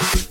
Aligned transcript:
you 0.00 0.27